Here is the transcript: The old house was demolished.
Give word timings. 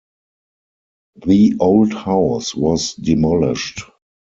The 1.27 1.57
old 1.59 1.93
house 1.93 2.55
was 2.55 2.95
demolished. 2.95 3.81